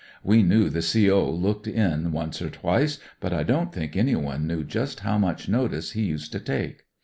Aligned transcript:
We 0.23 0.41
knew 0.41 0.67
the 0.71 0.81
CO. 0.81 1.29
looked 1.29 1.67
in 1.67 2.11
once 2.11 2.41
or 2.41 2.49
twice, 2.49 2.97
but 3.19 3.33
I 3.33 3.43
don't 3.43 3.71
think 3.71 3.95
anyone 3.95 4.47
knew 4.47 4.63
just 4.63 5.01
how 5.01 5.19
much 5.19 5.47
notice 5.47 5.91
he 5.91 6.01
used 6.01 6.31
to 6.31 6.39
take. 6.39 6.85